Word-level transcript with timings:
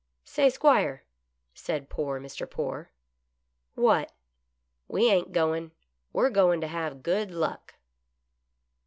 "Say, 0.23 0.49
'Squire," 0.49 1.03
said 1.53 1.87
poor 1.87 2.19
Mr. 2.19 2.49
Poore." 2.49 2.89
What 3.75 4.11
""We 4.87 5.11
ain't 5.11 5.31
goin'. 5.31 5.73
We're 6.11 6.31
goin' 6.31 6.59
to 6.61 6.67
have 6.67 7.03
good 7.03 7.29
luck." 7.29 7.75